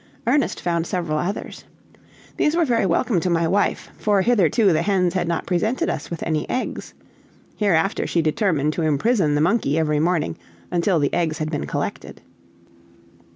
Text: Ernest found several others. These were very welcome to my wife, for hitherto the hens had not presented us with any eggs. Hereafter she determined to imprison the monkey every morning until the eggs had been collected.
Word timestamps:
Ernest 0.25 0.59
found 0.59 0.87
several 0.87 1.19
others. 1.19 1.63
These 2.35 2.55
were 2.55 2.65
very 2.65 2.87
welcome 2.87 3.19
to 3.19 3.29
my 3.29 3.47
wife, 3.47 3.91
for 3.99 4.23
hitherto 4.23 4.73
the 4.73 4.81
hens 4.81 5.13
had 5.13 5.27
not 5.27 5.45
presented 5.45 5.91
us 5.91 6.09
with 6.09 6.23
any 6.23 6.49
eggs. 6.49 6.95
Hereafter 7.55 8.07
she 8.07 8.23
determined 8.23 8.73
to 8.73 8.81
imprison 8.81 9.35
the 9.35 9.41
monkey 9.41 9.77
every 9.77 9.99
morning 9.99 10.37
until 10.71 10.97
the 10.97 11.13
eggs 11.13 11.37
had 11.37 11.51
been 11.51 11.67
collected. 11.67 12.19